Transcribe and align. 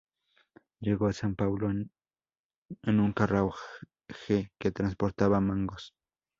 Llegó 0.79 1.05
a 1.05 1.13
São 1.19 1.35
Paulo 1.35 1.69
en 1.69 1.91
un 2.99 3.13
carruaje 3.13 4.51
que 4.57 4.71
transportaba 4.71 5.39
mangos. 5.41 5.93